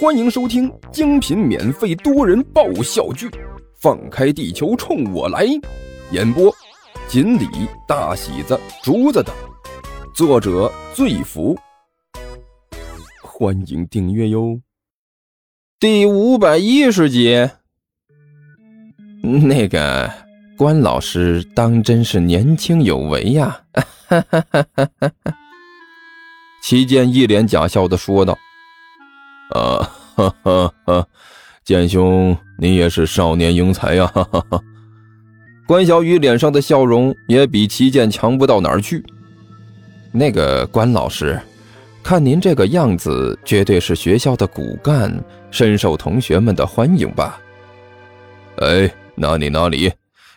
[0.00, 3.28] 欢迎收听精品免费多人爆笑剧
[3.80, 5.46] 《放开地球冲我来》，
[6.10, 6.54] 演播：
[7.08, 7.46] 锦鲤、
[7.88, 9.34] 大喜子、竹子等，
[10.14, 11.56] 作者：醉福。
[13.22, 14.60] 欢迎订阅哟。
[15.80, 17.48] 第五百一十集，
[19.22, 20.10] 那个
[20.56, 23.62] 关老师当真是年轻有为呀！
[23.72, 25.34] 哈哈哈哈哈哈。
[26.62, 28.36] 齐剑一脸假笑的说道
[29.50, 31.06] ：“啊，哈哈哈，
[31.64, 34.60] 剑兄，你也是少年英才呀！”哈哈哈。
[35.66, 39.04] 关小雨脸上的笑容也比齐剑强不到哪儿去。
[40.12, 41.40] 那个关老师，
[42.02, 45.12] 看您这个样子，绝对是学校的骨干，
[45.50, 47.40] 深受同学们的欢迎吧？
[48.58, 49.92] 哎，哪里哪里，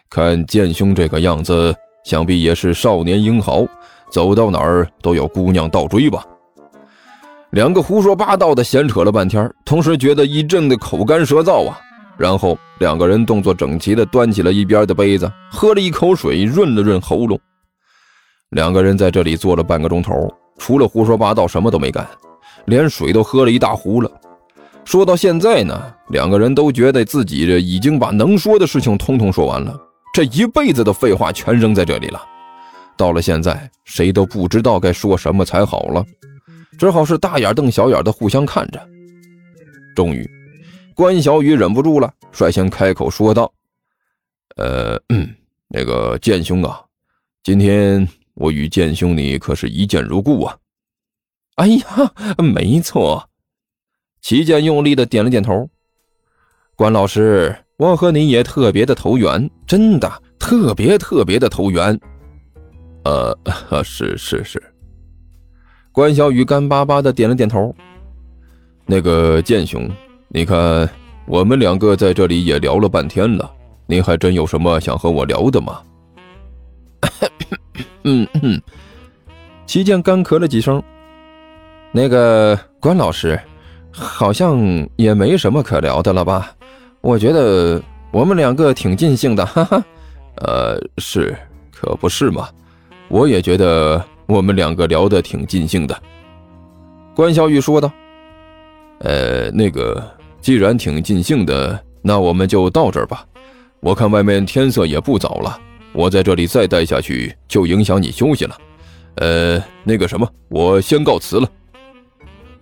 [0.10, 3.66] 看剑兄这个样子，想必也是少年英豪。
[4.12, 6.26] 走到哪儿都有姑娘倒追吧。
[7.52, 11.80] 两个胡说八道的闲扯了半天，同时觉得一阵的口干舌燥啊。
[12.16, 17.40] 然后两个人动作整齐的端起了一边的杯子，喝了一口水，润了润喉咙。
[18.52, 22.08] 两个人在这里坐了半个钟头，除了胡说八道什么都没干，
[22.66, 24.12] 连水都喝了一大壶了。
[24.86, 29.76] 说到现在呢，两个人都觉得自己这已经把能说的事情通通说完了，
[30.14, 32.22] 这一辈子的废话全扔在这里了。
[32.98, 36.04] 到了现在，谁都不知道该说什么才好了，
[36.80, 38.80] 只好是大眼瞪小眼的互相看着。
[39.94, 40.28] 终于，
[40.96, 43.52] 关小雨忍不住了，率先开口说道
[44.56, 44.98] ：“呃，
[45.68, 46.82] 那个剑兄啊，
[47.44, 50.58] 今天我与剑兄你可是一见如故啊。
[51.56, 53.30] ”“哎呀，没错。”
[54.22, 55.70] 齐剑用力的点了点头。
[56.78, 62.00] “关老师，我和你也特别的投缘，真的特别特别的投缘。”
[63.04, 63.38] 呃，
[63.84, 64.69] 是 是是。
[66.00, 67.76] 关小雨干巴巴的点了点头。
[68.86, 69.86] 那个剑兄，
[70.30, 70.90] 你看
[71.26, 73.52] 我们两个在这里也聊了半天了，
[73.86, 75.82] 你还真有什么想和我聊的吗？
[78.06, 78.62] 嗯嗯。
[79.66, 80.82] 齐剑干咳了几声。
[81.92, 83.38] 那个关老师，
[83.92, 84.58] 好像
[84.96, 86.50] 也没什么可聊的了吧？
[87.02, 89.84] 我觉得我们两个挺尽兴的，哈哈。
[90.38, 91.38] 呃，是，
[91.76, 92.48] 可不是嘛。
[93.10, 96.02] 我也觉得我们两个聊得挺尽兴的，
[97.16, 97.92] 关小雨说道。
[99.00, 100.08] 呃，那个，
[100.40, 103.26] 既然挺尽兴的，那我们就到这儿吧。
[103.80, 105.60] 我看外面天色也不早了，
[105.94, 108.56] 我在这里再待下去就影响你休息了。
[109.16, 111.50] 呃，那个什么，我先告辞了。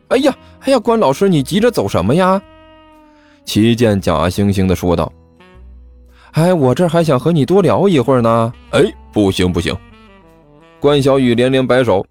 [0.08, 2.42] 哎呀，哎呀，关老师，你急着走什么呀？
[3.44, 5.12] 齐剑假惺惺的说道。
[6.32, 8.54] 哎，我这还想和你多聊一会儿呢。
[8.70, 9.76] 哎，不行不行。
[10.80, 12.06] 关小雨连连摆手：“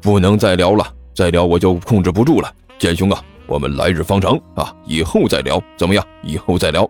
[0.00, 2.50] 不能再聊了，再聊我就控制不住了。
[2.78, 6.04] 剑兄啊，我们来日方长啊，以后再聊，怎么样？
[6.22, 6.88] 以后再聊。”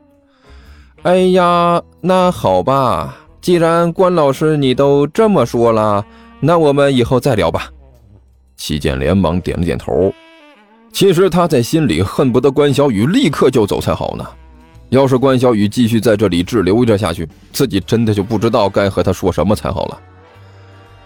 [1.03, 6.05] 哎呀，那好吧，既然关老师你都这么说了，
[6.39, 7.71] 那我们以后再聊吧。
[8.57, 10.13] 齐剑连忙点了点头。
[10.93, 14.25] 其实他在心里恨不得关小雨立刻就走才好呢。
[14.91, 20.01] 要是关小雨继续在这里滞留着下去，自己真的就不知道该和他说什么才好了。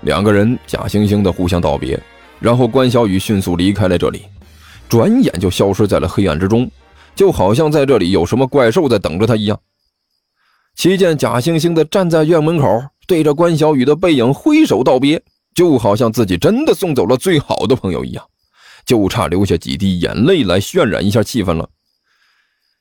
[0.05, 1.99] 两个人假惺惺的互相道别，
[2.39, 4.23] 然后关小雨迅速离开了这里，
[4.89, 6.71] 转眼就消失在了黑暗之中，
[7.15, 9.59] 就好像在这里有什么怪兽在等着他一样。
[10.77, 15.23] 齐健假惺惺的站在院门口，对着关小雨的背影挥手道别，
[15.55, 18.25] 就好像自己真的送走了最好的朋友一样，
[18.85, 21.69] 就差流下几滴眼泪来渲染一下气氛了。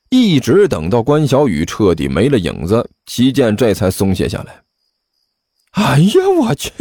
[0.09, 4.62] 一直等到关小雨彻底没了影子，齐剑这才松懈下来。
[5.72, 6.72] 哎呀，我去！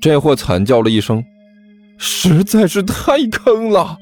[0.00, 1.24] 这货惨叫了一声，
[1.96, 3.96] 实在是太坑了！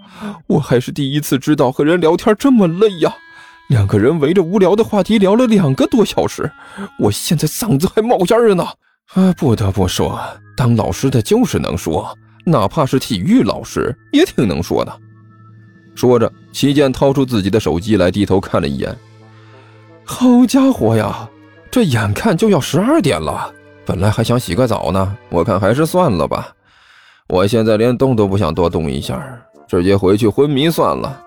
[0.46, 3.14] 我还是第一次知道和人聊天这么累呀。
[3.68, 6.50] 两个人围着无聊的话题聊了两个多小时，
[6.98, 8.64] 我现在嗓子还冒烟呢。
[9.14, 10.20] 啊，不得不说，
[10.56, 15.00] 当老师的就是能说，哪怕是体育老师也挺能说的。
[15.94, 18.94] 说着，齐健掏出自己的手机来，低头看了一眼。
[20.04, 21.28] 好家伙呀，
[21.70, 23.52] 这眼看就要十二点了。
[23.86, 26.52] 本来还想洗个澡呢，我看还是算了吧。
[27.28, 31.22] 我现在连动都不想多动一下，直接回去昏迷算了。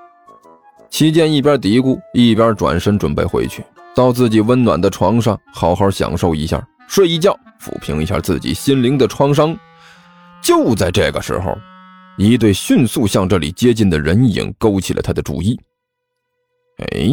[0.89, 3.63] 齐健一边嘀咕，一边转身准备回去，
[3.95, 9.57] 到自己温暖的床上好好享受一下，睡一觉，抚平一下自己心灵的创伤。
[10.41, 11.57] 就在这个时候，
[12.17, 15.57] 一对迅速向这里接近的人影勾起了他的注意。
[16.77, 17.09] 哎，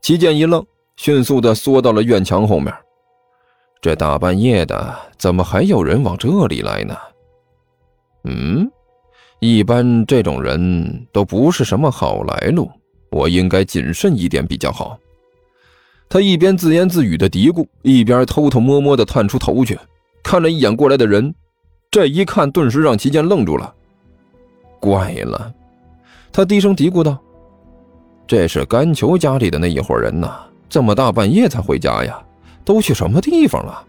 [0.00, 0.64] 齐健一愣，
[0.96, 2.74] 迅速的缩到了院墙后面。
[3.80, 6.96] 这大半夜的，怎么还有人往这里来呢？
[8.24, 8.68] 嗯，
[9.38, 12.68] 一般这种人都不是什么好来路，
[13.10, 14.98] 我应该谨慎一点比较好。
[16.08, 19.78] 他一边自言自语的嘀咕，一边偷偷摸摸的探出头去，
[20.24, 21.32] 看了一眼过来的人。
[21.90, 23.72] 这一看，顿时让齐健愣住了。
[24.80, 25.54] 怪了，
[26.32, 27.16] 他低声嘀咕道
[28.26, 32.20] ：“这是甘球家里的那一伙人呐，这么大半夜才回家呀？
[32.68, 33.82] 都去什么地方了？”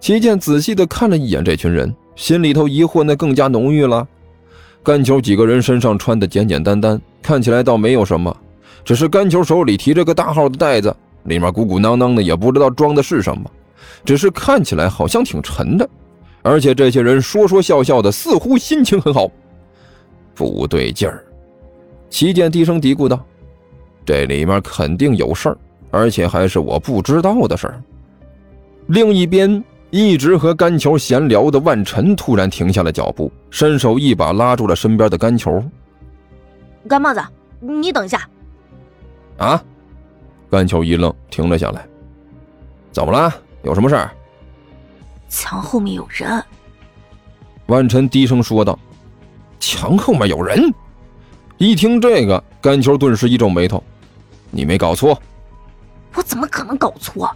[0.00, 4.06] 齐健仔细的看了一眼这群人，心里头疑惑那更加浓郁了。
[4.82, 8.36] 甘球几个人身上穿的简简单单，看起来倒没有什么，
[8.84, 10.94] 只是甘球手里提着个大号的袋子，
[11.24, 13.48] 里面鼓鼓囊囊的，也不知道装的是什么，
[14.04, 15.88] 只是看起来好像挺沉的。
[16.42, 19.28] 而且这些人说说笑笑的，似乎心情很好。
[20.34, 21.24] 不对劲儿，
[22.10, 23.24] 齐健低声嘀咕道
[24.06, 25.58] ：“这里面肯定有事儿，
[25.96, 27.82] 而且还是我不知道的事儿。”
[28.88, 35.62] 另一边，一直和甘球闲聊的万晨突然停下了脚步，伸手一把拉住了身边的甘球。
[36.86, 37.20] “干帽子，
[37.60, 38.28] 你等一下。”
[39.38, 39.62] 啊！
[40.50, 41.86] 甘球一愣，停了下来。
[42.92, 43.34] “怎么了？
[43.62, 44.10] 有什么事儿？”
[45.28, 46.42] 墙后面有人，
[47.66, 48.78] 万晨低声说道
[49.58, 50.72] ：“墙后面有人。”
[51.58, 53.82] 一听这个，甘球顿时一皱眉头
[54.52, 55.20] ：“你没搞错
[56.16, 57.30] ？”“我怎么可能搞错？”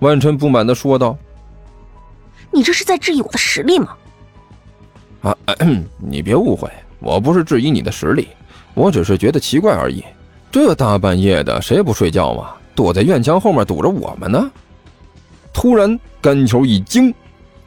[0.00, 1.16] 万晨不满的说道
[2.52, 3.96] ：“你这是在质疑我的实力吗
[5.22, 5.36] ？”“啊，
[5.98, 8.28] 你别误会，我不是质疑你的实力，
[8.74, 10.04] 我只是觉得奇怪而已。
[10.50, 12.52] 这大半夜的，谁不睡觉嘛？
[12.74, 14.50] 躲在院墙后面堵着我们呢？”
[15.52, 15.98] 突然。
[16.22, 17.14] 甘球一惊，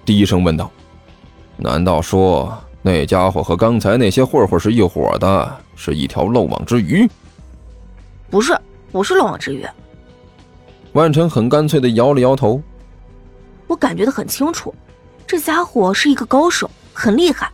[0.06, 0.70] 低声问道
[1.58, 7.10] ：“难道说那家伙和刚才那些混混是一伙的，是一条漏网之鱼
[8.30, 8.56] ？”“不是，
[8.92, 9.66] 不是漏网之鱼。”
[10.94, 12.62] 万晨很干脆的摇了摇头。
[13.68, 14.74] “我感觉的很清楚，
[15.26, 17.52] 这家伙是一个高手，很厉害。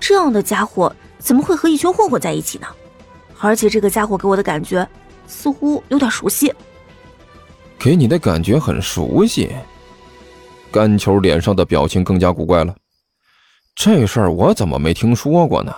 [0.00, 2.66] 这样的家伙怎么会和一群混混在一起呢？
[3.40, 4.86] 而且这个家伙给我的感觉
[5.26, 6.52] 似乎有点熟悉。
[7.78, 9.50] ”“给你的感觉很熟悉。”
[10.72, 12.74] 甘球脸上的表情更加古怪了，
[13.76, 15.72] 这事儿我怎么没听说过呢？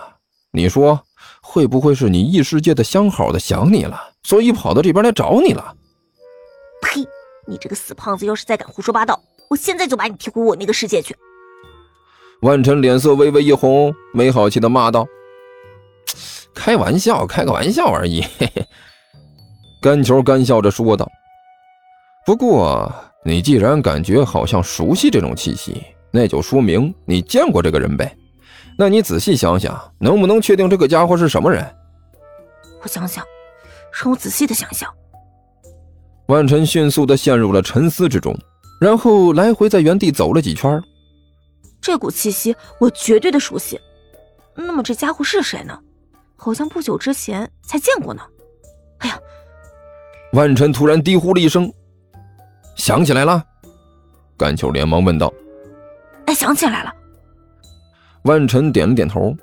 [0.51, 0.99] 你说
[1.41, 5.75] 会不会是你异世界的相好的想你了，所以跑到这边来找你了？
[7.47, 7.51] 呸！
[7.51, 11.15] 你这个死胖子，要是再敢胡说八道，我现在就把你踢回我那个世界去！
[12.41, 15.07] 万晨脸色微微一红，没好气的骂道
[16.53, 18.67] ：“开玩笑，开个玩笑而已。”嘿嘿。
[19.81, 21.09] 甘球干笑着说道
[22.25, 22.91] ：“不过……”
[23.25, 28.15] 你既然感觉好像熟悉这种气息，那就说明你见过这个人呗。
[28.77, 31.65] 那你仔细想想，能不能确定这个家伙是什么人？
[32.81, 33.25] 我想想，
[33.91, 34.89] 让我仔细的想想。
[36.27, 38.37] 万晨迅速的陷入了沉思之中，
[38.79, 40.81] 然后来回在原地走了几圈。
[41.79, 43.79] 这股气息我绝对的熟悉。
[44.55, 45.79] 那么这家伙是谁呢？
[46.35, 48.21] 好像不久之前才见过呢。
[48.99, 49.19] 哎呀！
[50.33, 51.71] 万晨突然低呼了一声。
[52.75, 53.43] 想起来了，
[54.37, 55.33] 甘秋连忙问道
[56.27, 56.93] ：“哎，想起来了。”
[58.23, 59.33] 万晨点了点头：“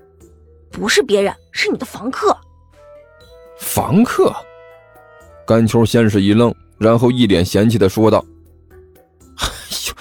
[0.70, 2.36] 不是别人，是你的房客。”
[3.58, 4.34] 房客？
[5.46, 8.24] 甘秋先是一愣，然后一脸嫌弃的说道
[9.38, 9.46] ：“哎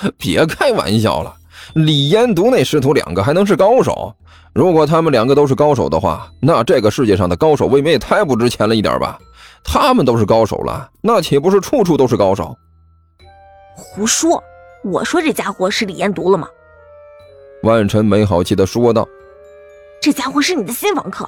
[0.06, 1.36] 呦，别开玩笑了！
[1.75, 4.14] 李延独那师徒两个还能是高手？
[4.54, 9.20] 如果他们两个都是高手的话，那这个世界上的高手未免也太不值钱了一点吧？
[9.63, 12.56] 他们都是高手了，那岂不是处处都是高手？”
[13.75, 14.44] 胡说！
[14.84, 16.48] 我说这家伙是李延独了吗？
[17.63, 19.08] 万晨没好气的说道
[20.01, 21.27] ：“这家伙是你的新房客。